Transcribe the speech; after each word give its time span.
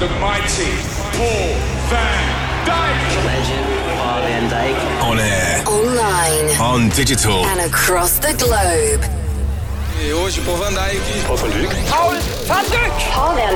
the 0.00 0.08
mighty 0.18 0.72
Paul 1.12 1.52
van 1.92 2.24
Dyk. 2.64 3.00
Legend, 3.26 3.66
Paul 3.98 4.20
van 4.22 4.48
Dyk. 4.48 4.76
On 5.02 5.18
air, 5.18 5.62
Online 5.66 6.48
on 6.60 6.88
digital. 6.90 7.44
and 7.46 7.60
across 7.60 8.18
the 8.18 8.32
globe. 8.38 9.04
E 10.02 10.10
hoje, 10.12 10.40
Paul 10.42 10.56
van 10.56 10.72
Dyk. 10.74 11.00
Paul 11.26 11.36
van 11.36 11.50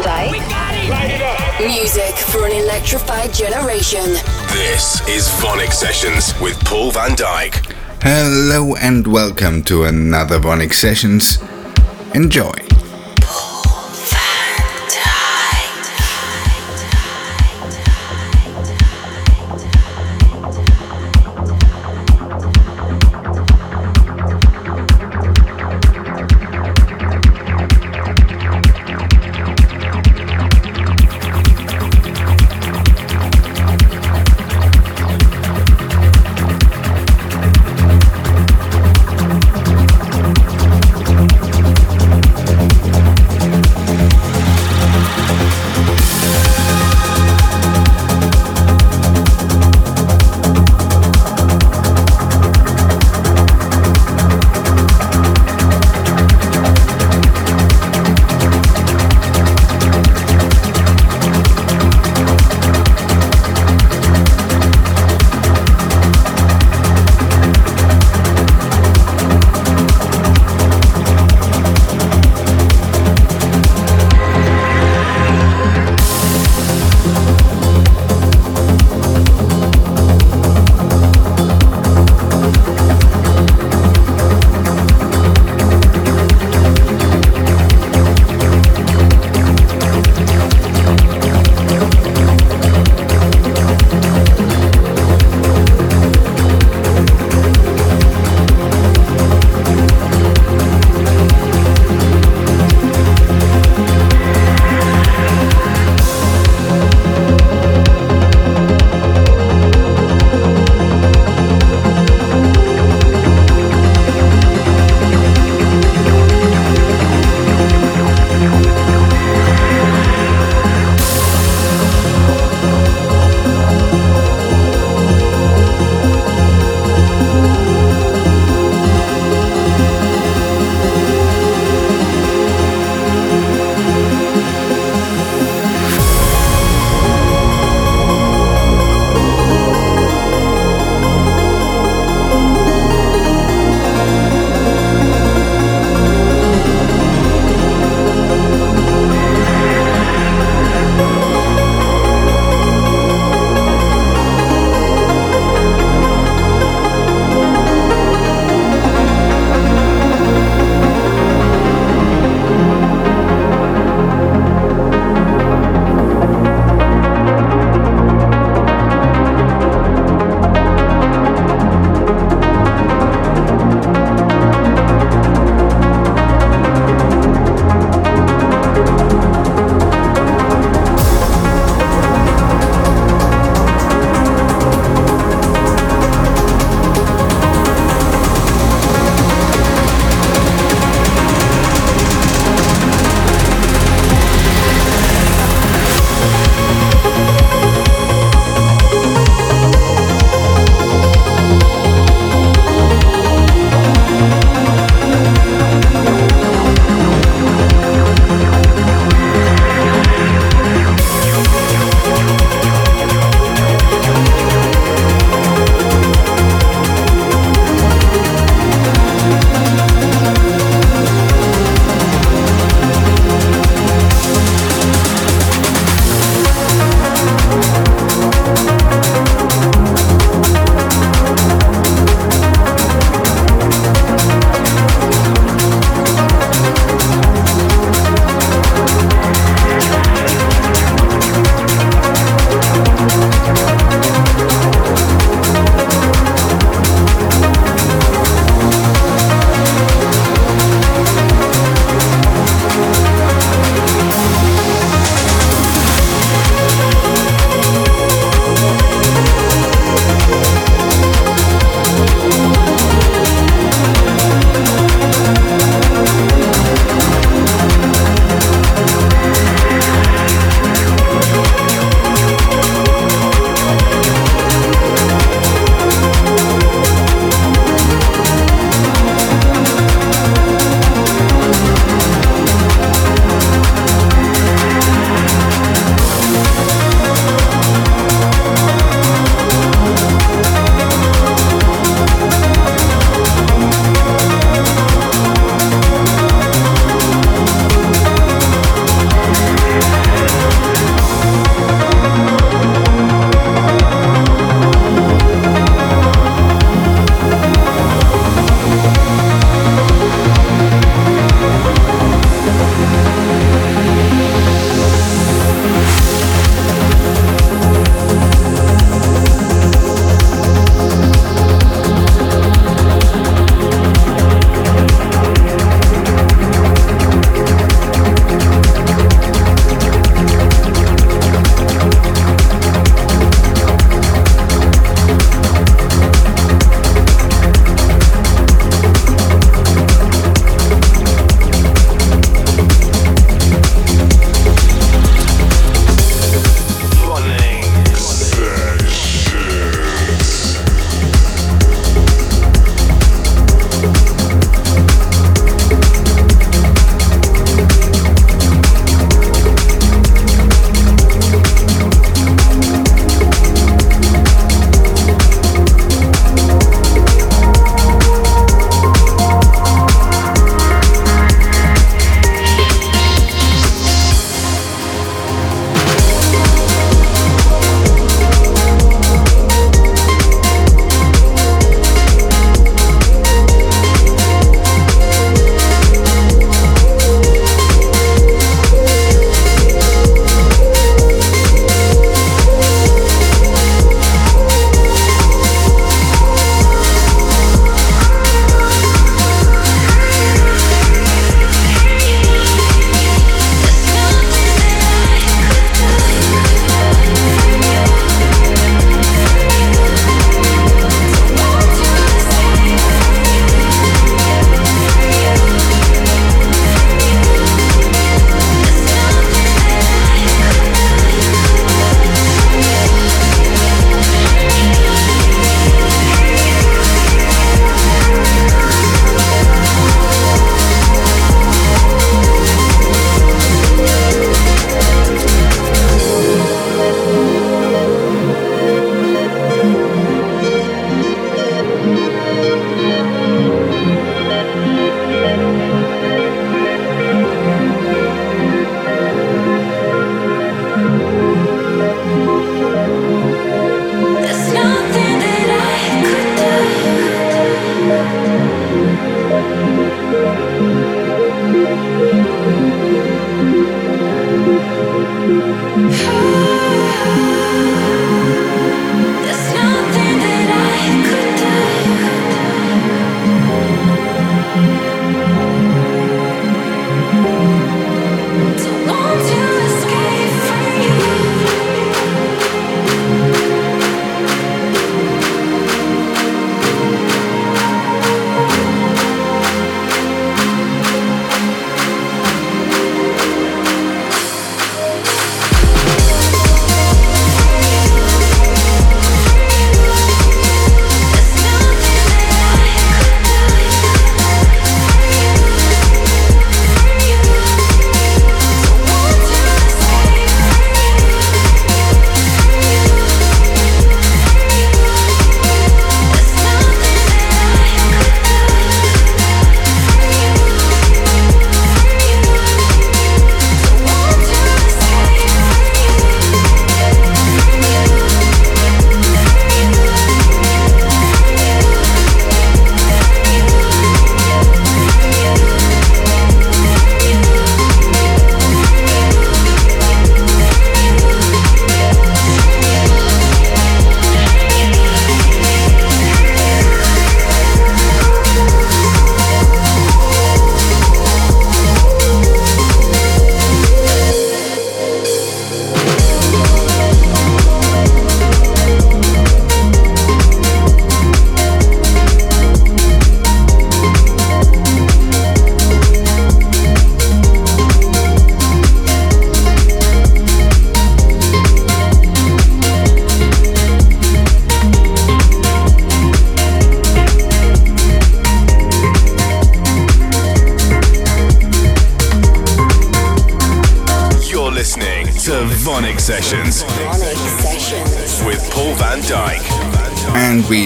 Dyk. 0.02 0.42
Music 1.60 2.14
for 2.16 2.44
an 2.44 2.52
electrified 2.52 3.32
generation. 3.32 4.04
This 4.52 5.00
is 5.08 5.28
VONYC 5.40 5.72
Sessions 5.72 6.34
with 6.40 6.62
Paul 6.64 6.90
van 6.90 7.16
Dyk. 7.16 7.72
Hello 8.02 8.74
and 8.76 9.06
welcome 9.06 9.62
to 9.64 9.84
another 9.84 10.38
VONYC 10.38 10.74
Sessions. 10.74 11.38
Enjoy. 12.14 12.73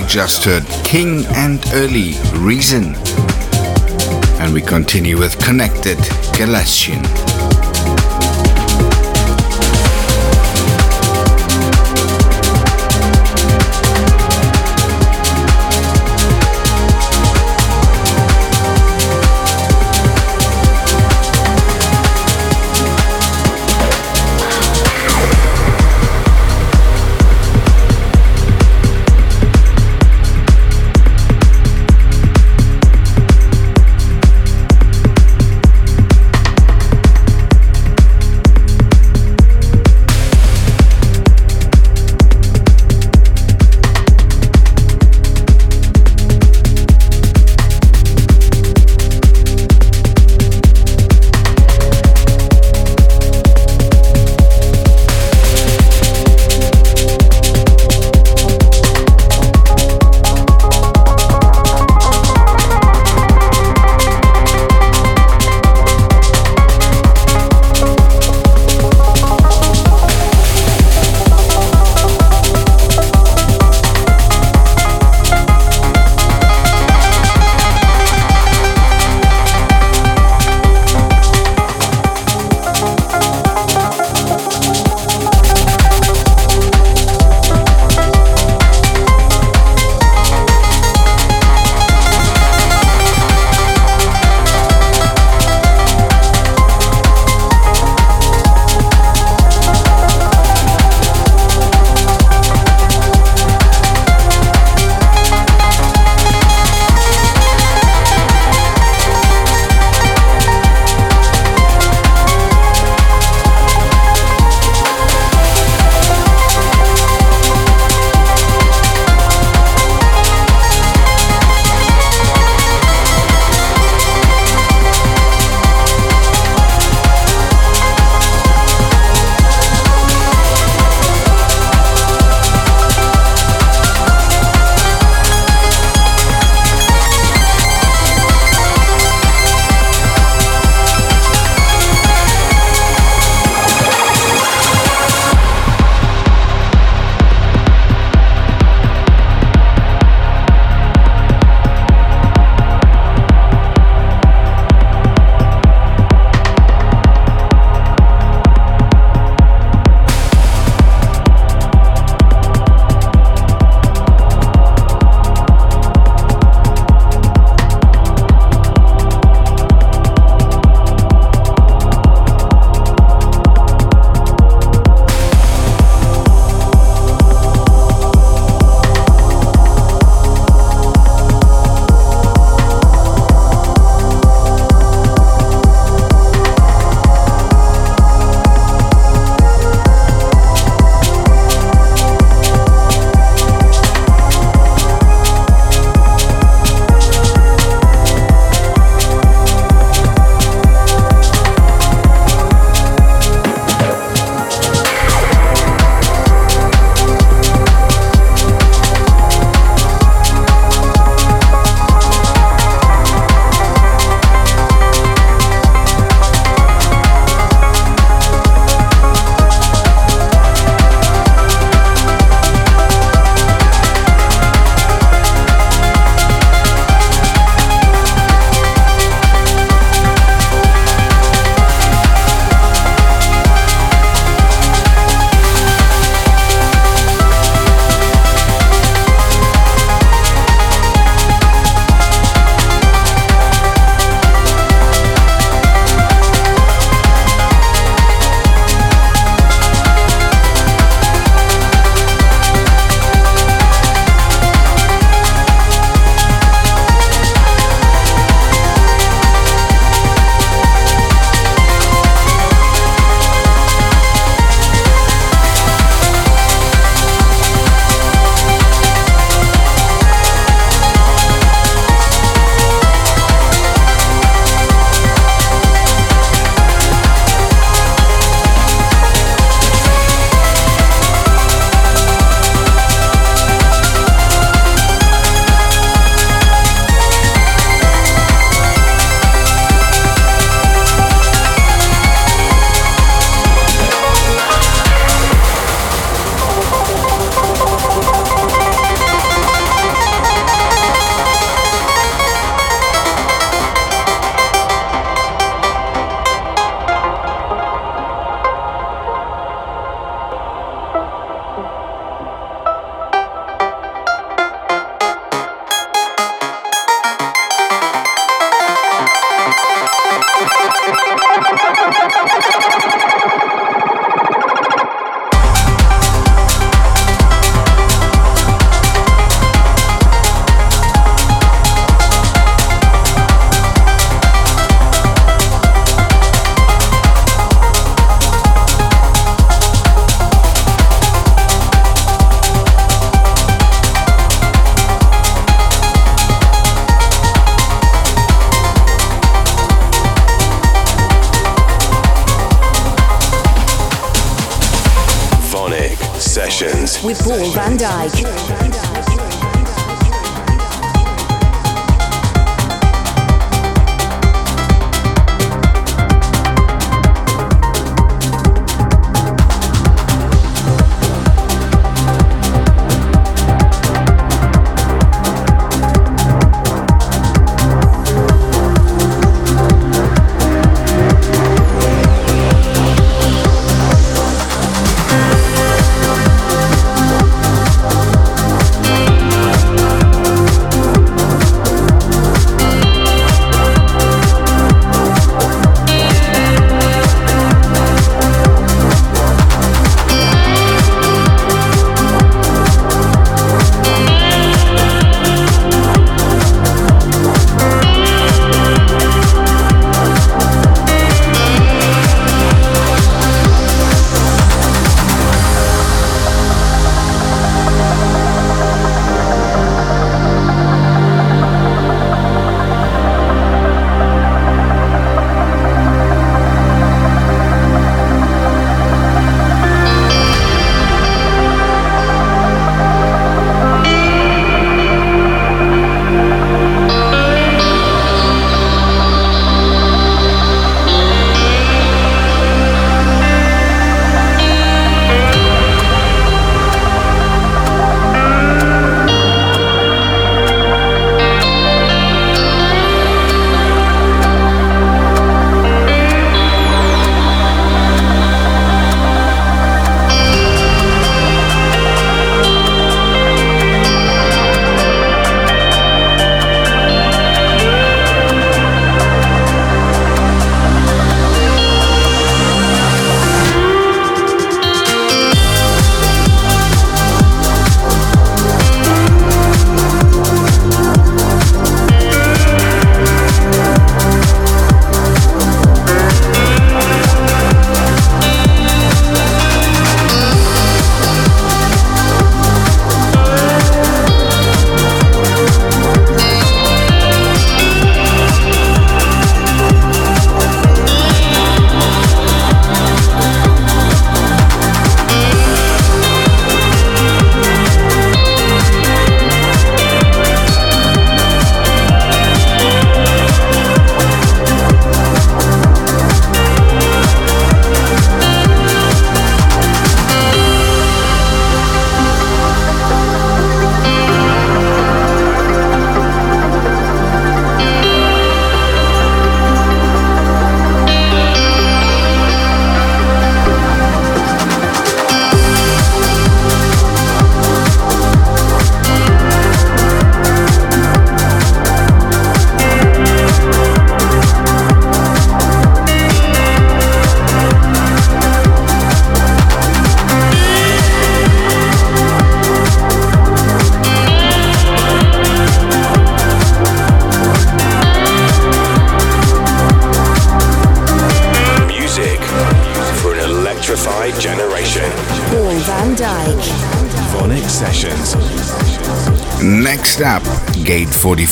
Just 0.09 0.45
heard 0.45 0.66
King 0.83 1.25
and 1.26 1.64
Early 1.75 2.14
Reason. 2.35 2.97
And 4.40 4.52
we 4.52 4.61
continue 4.61 5.16
with 5.16 5.38
Connected 5.38 5.99
Galatian. 6.37 7.27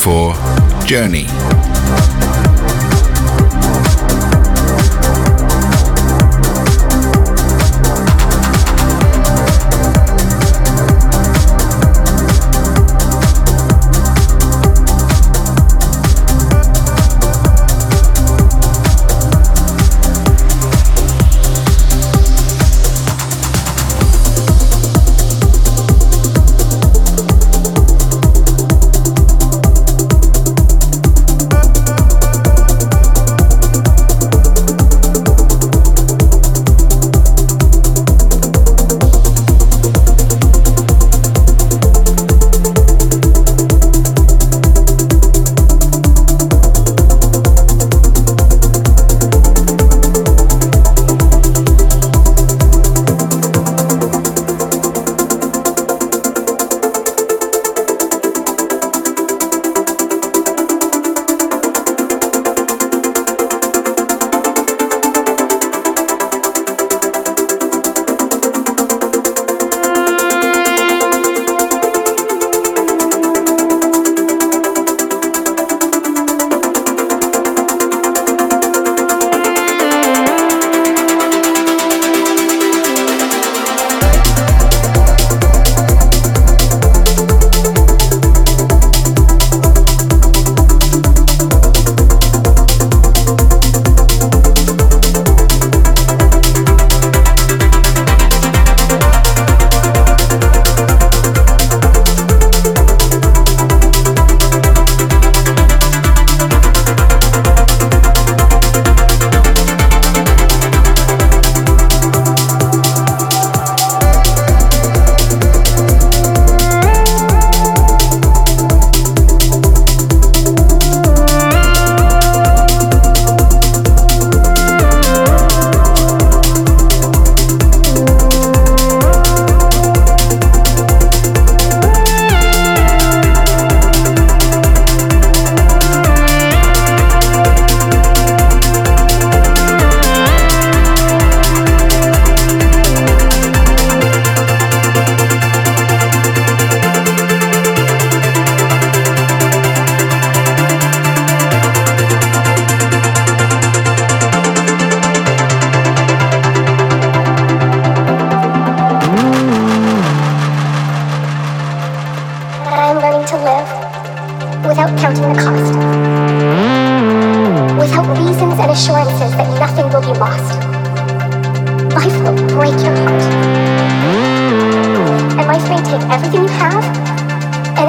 Gate 0.07 0.33
44 0.85 0.87
Journey. 0.87 1.36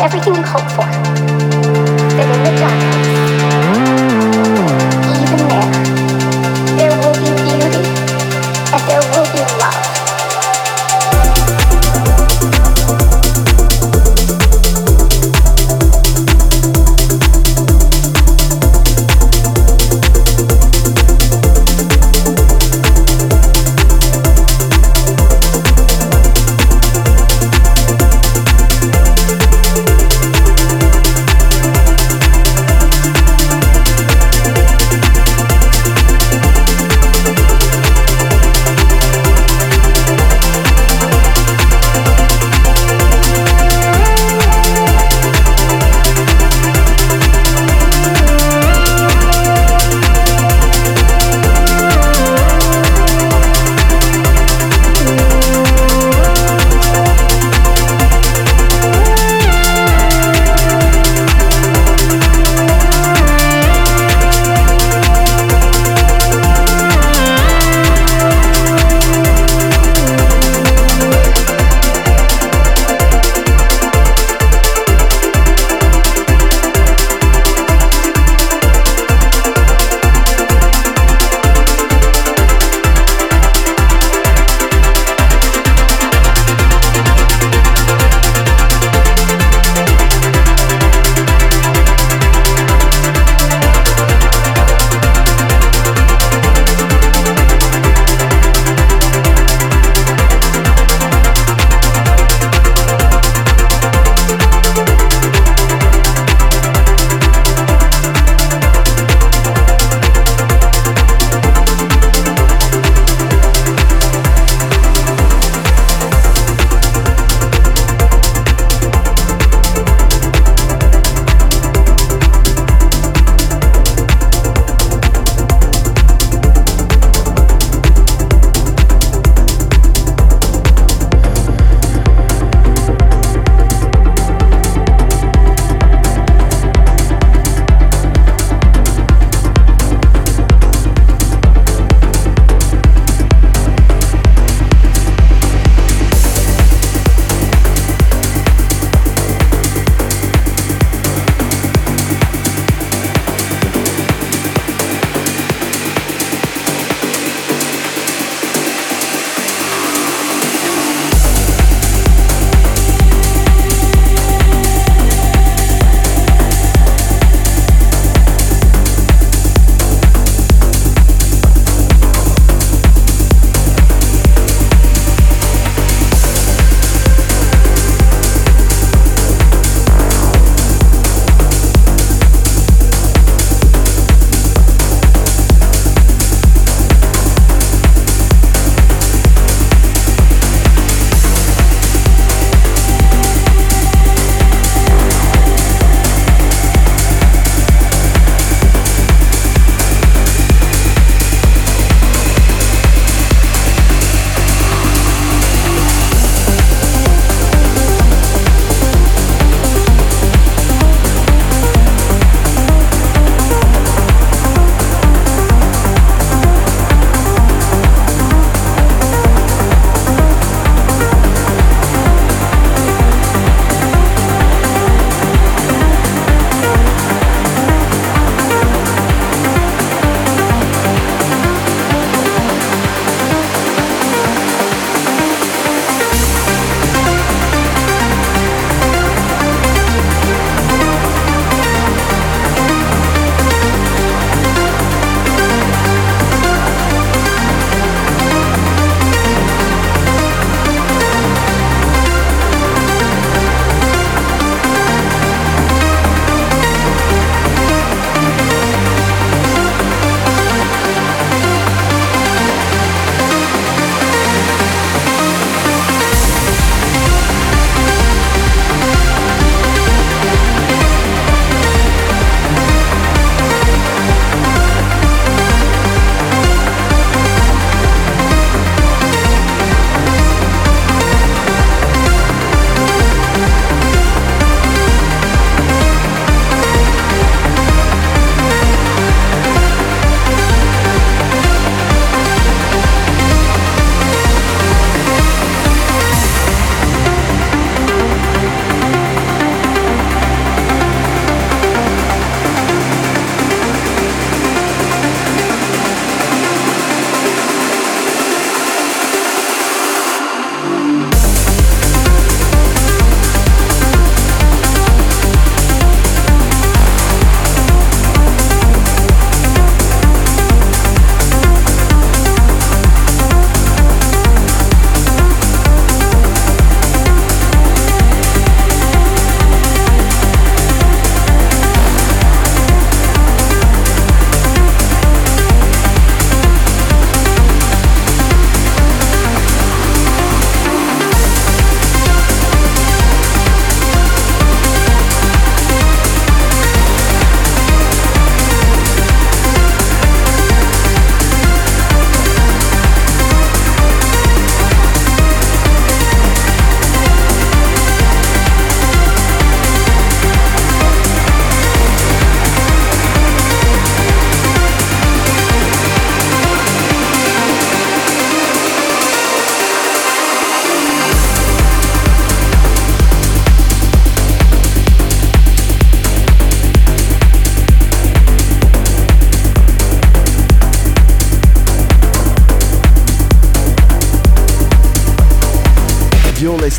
Everything 0.08 0.36
you 0.36 0.42
hope 0.42 0.70
for. 0.70 1.17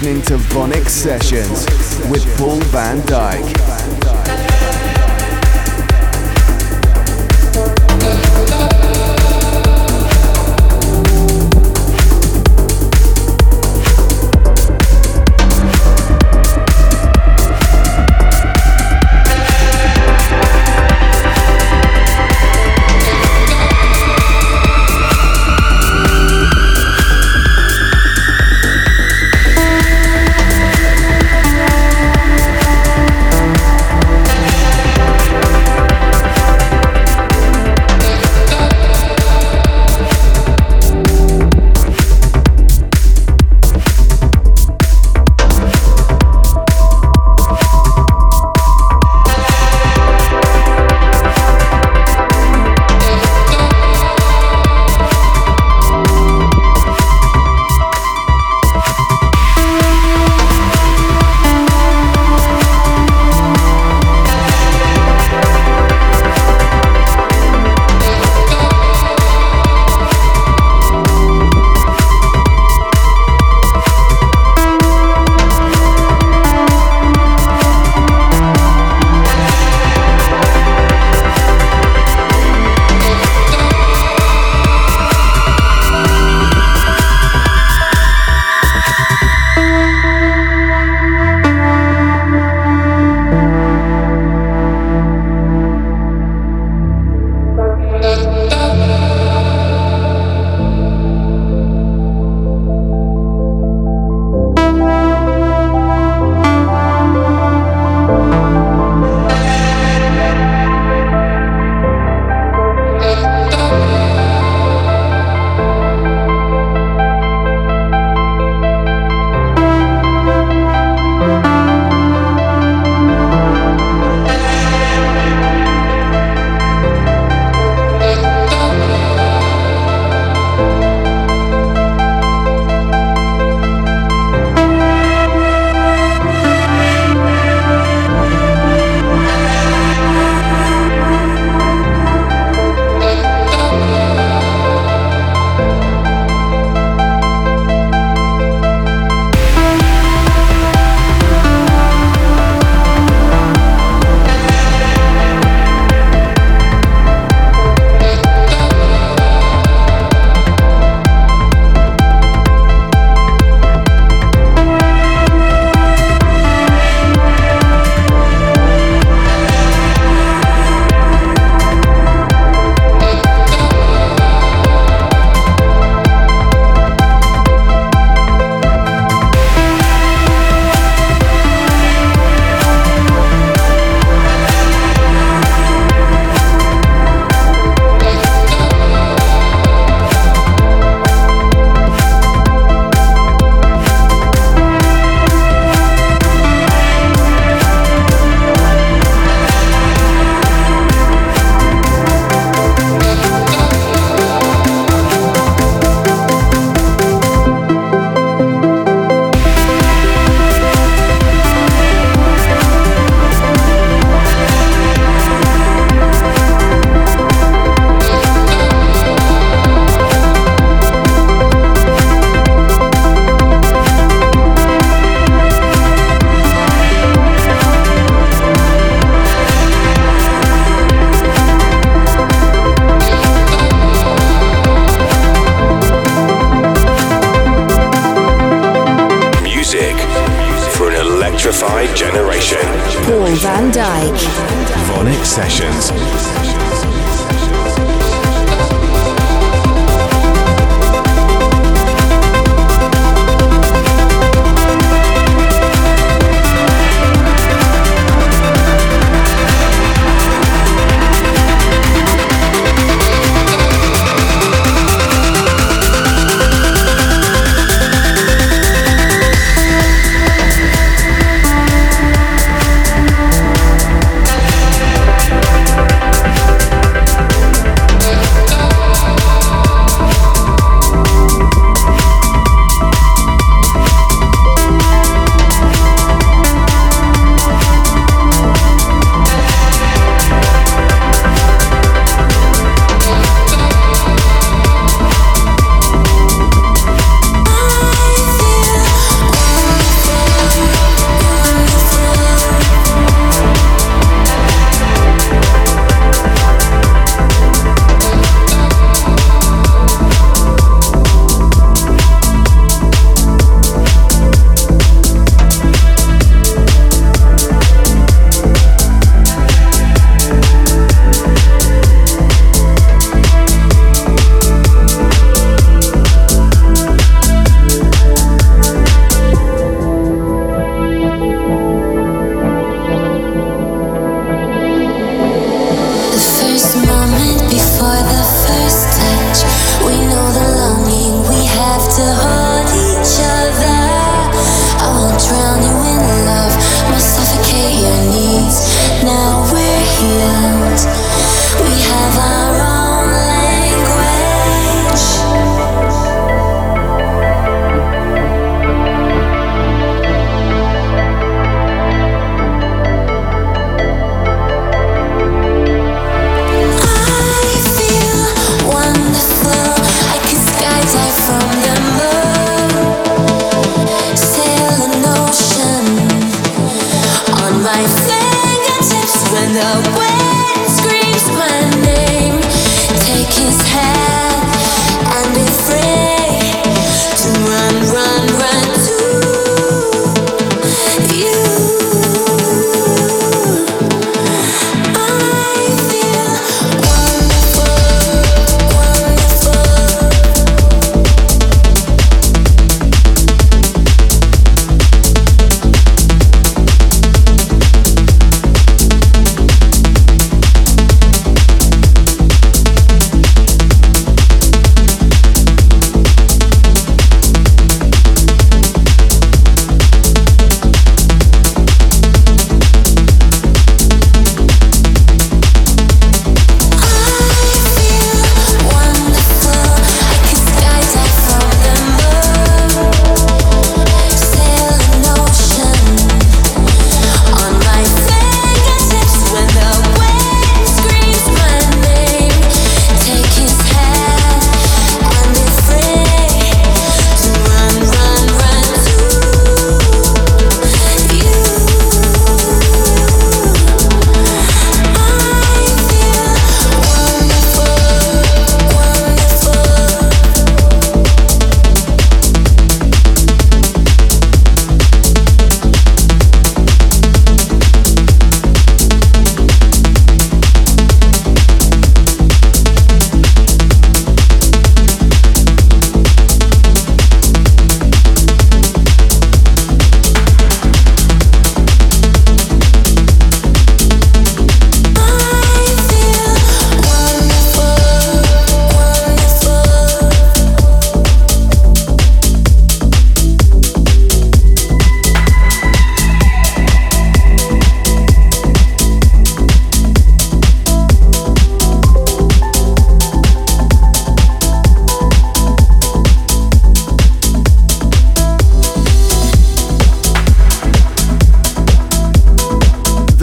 Listening 0.10 0.40
to 0.40 0.44
VONYC 0.56 0.90
Sessions 0.90 1.66
with 2.10 2.26
Paul 2.38 2.60
van 2.72 3.00
Dyk. 3.02 3.59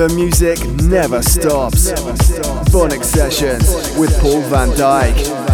The 0.07 0.14
music 0.14 0.64
never 0.88 1.20
stops. 1.20 1.90
VONYC 2.70 3.02
Sessions 3.02 3.98
with 3.98 4.16
Paul 4.20 4.40
van 4.42 4.68
Dyk. 4.70 5.45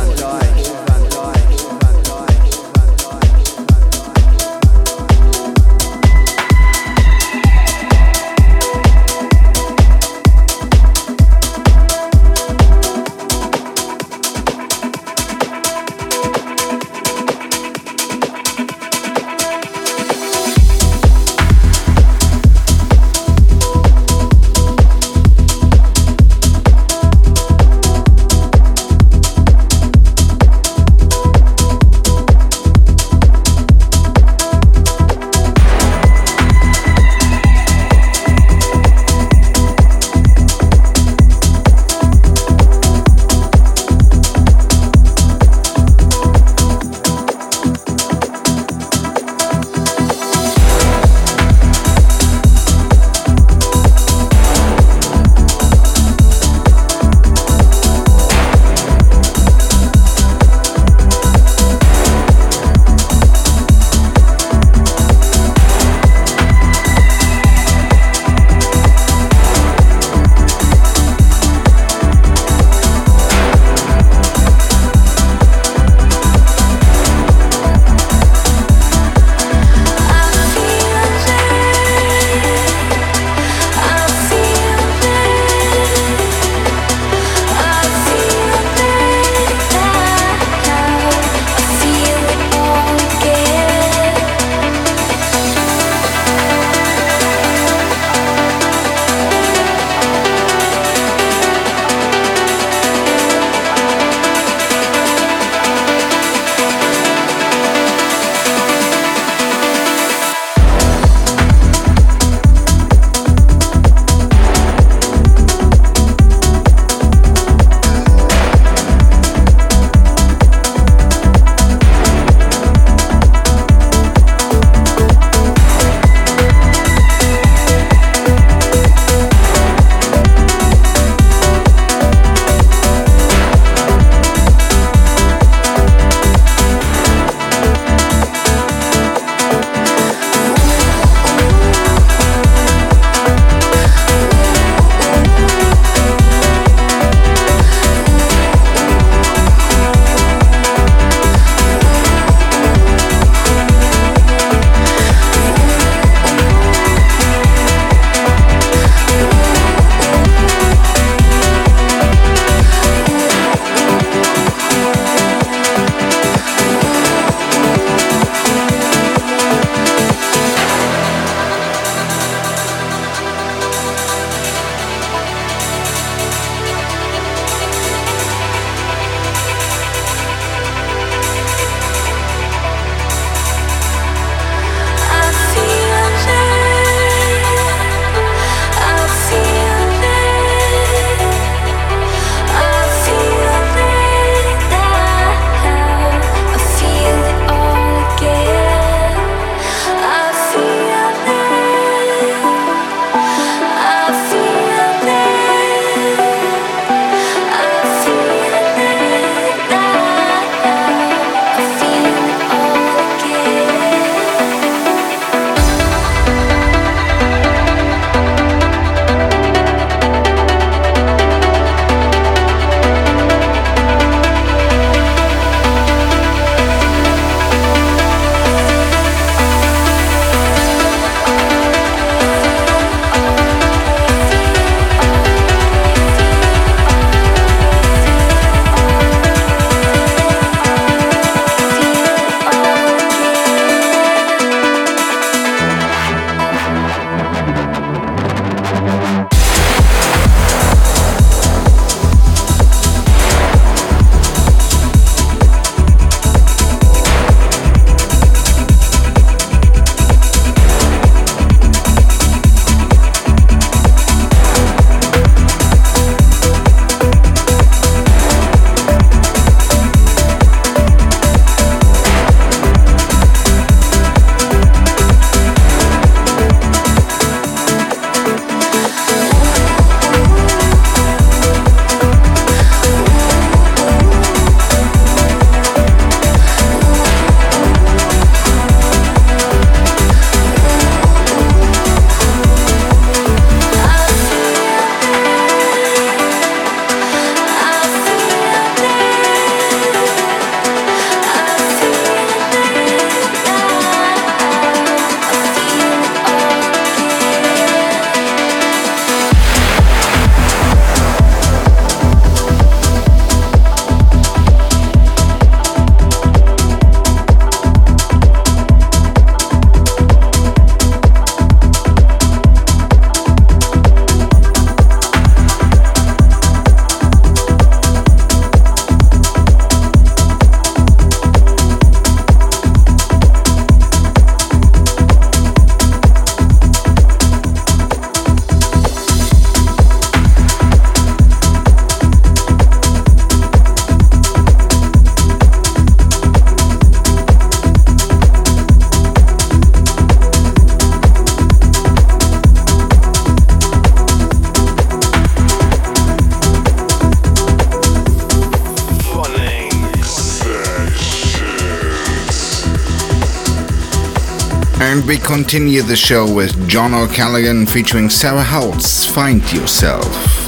We 365.07 365.19
continue 365.19 365.83
the 365.83 365.97
show 365.97 366.33
with 366.33 366.69
John 366.69 366.95
O'Callaghan 366.95 367.67
featuring 367.67 368.09
Sarah 368.09 368.43
Howells, 368.43 369.05
Find 369.05 369.43
Yourself, 369.53 370.05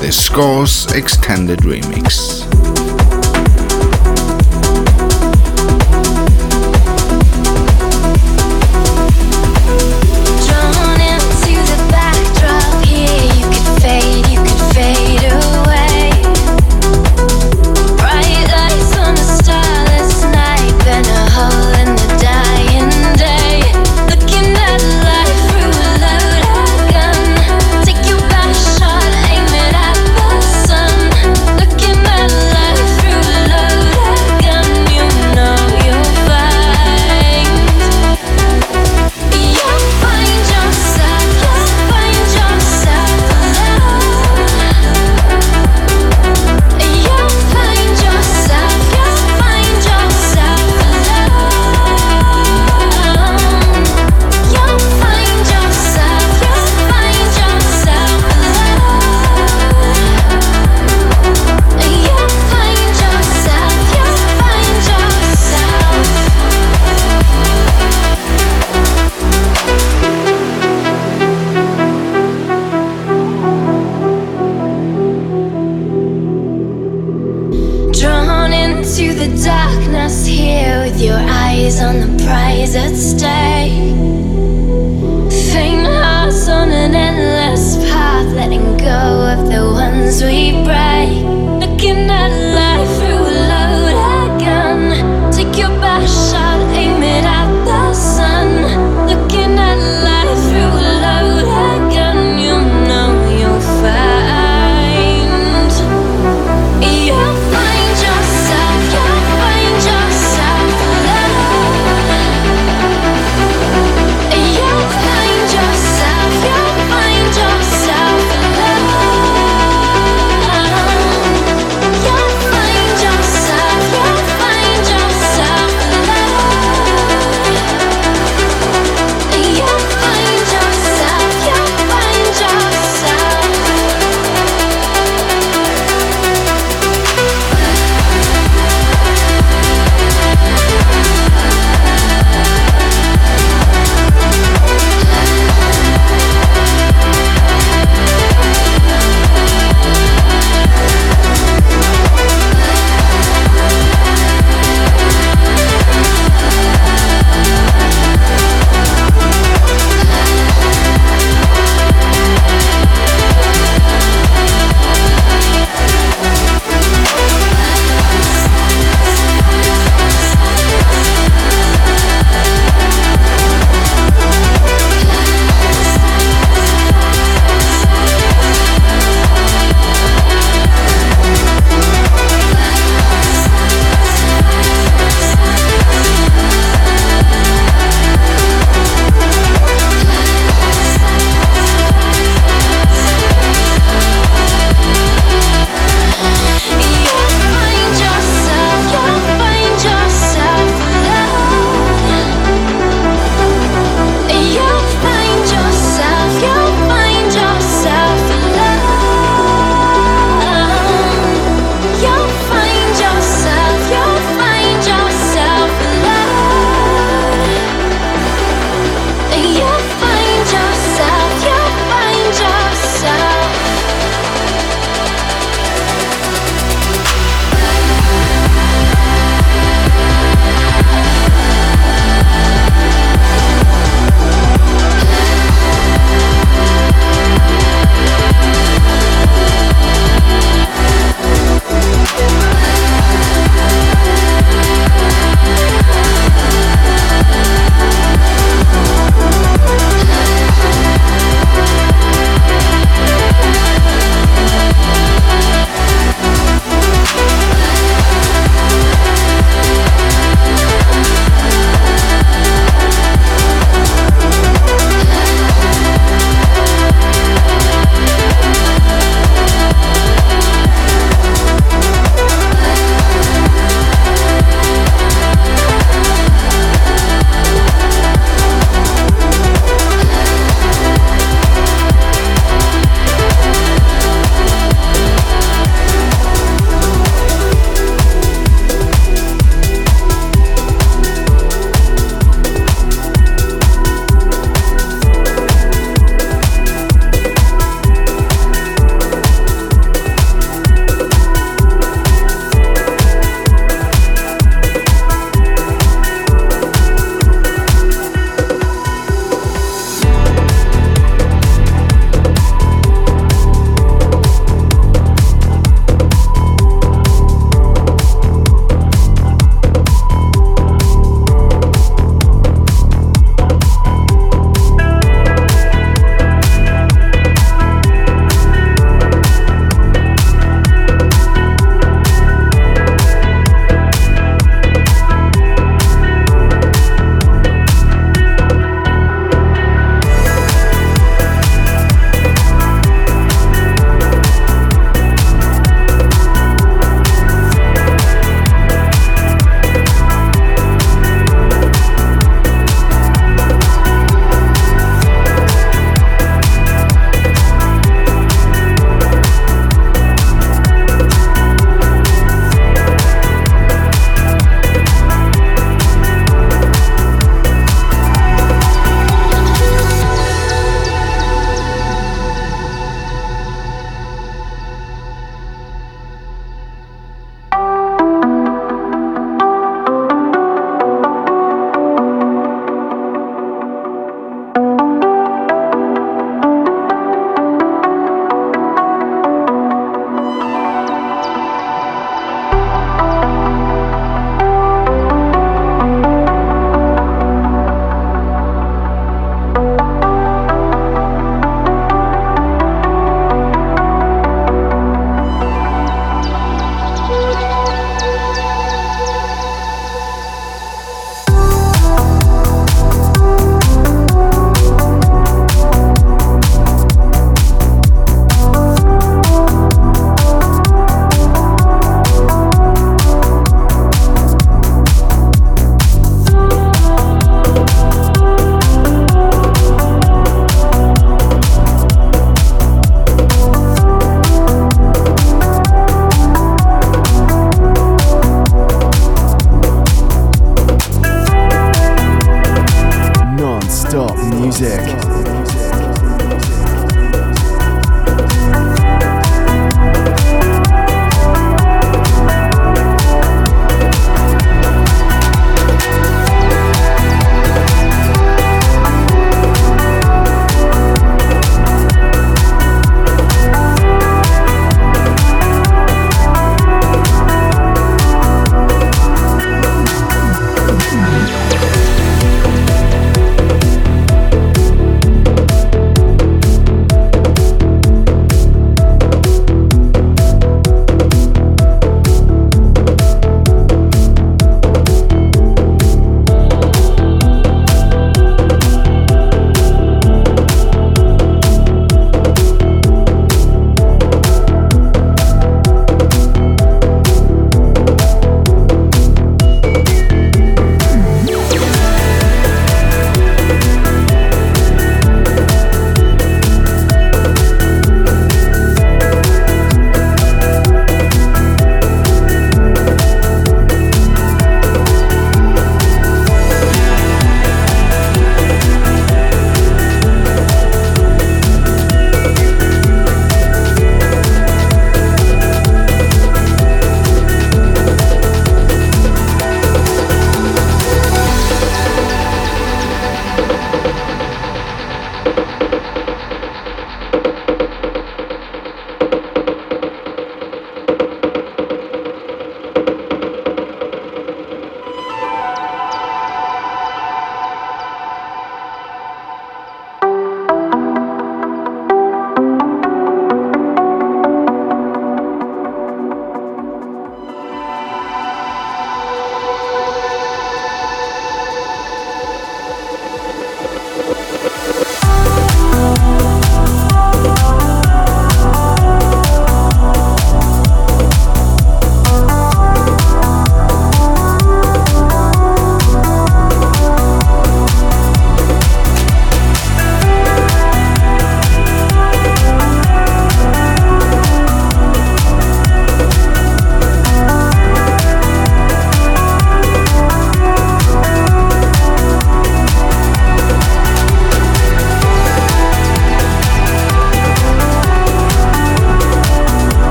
the 0.00 0.10
Scores 0.10 0.86
Extended 0.92 1.58
Remix. 1.60 2.37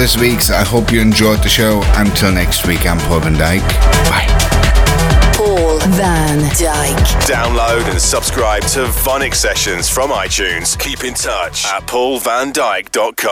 This 0.00 0.16
week's. 0.16 0.50
I 0.50 0.64
hope 0.64 0.90
you 0.90 0.98
enjoyed 1.02 1.42
the 1.42 1.50
show. 1.50 1.82
Until 1.96 2.32
next 2.32 2.66
week, 2.66 2.86
I'm 2.86 2.96
Paul 3.00 3.20
van 3.20 3.34
Dyk. 3.34 3.60
Bye. 4.08 4.24
Paul 5.36 5.78
van 5.90 6.38
Dyk. 6.56 6.96
Download 7.28 7.86
and 7.90 8.00
subscribe 8.00 8.62
to 8.62 8.86
VONYC 9.04 9.34
Sessions 9.34 9.90
from 9.90 10.08
iTunes. 10.08 10.78
Keep 10.78 11.04
in 11.04 11.12
touch 11.12 11.66
at 11.66 11.82
paulvandyk.com. 11.82 13.30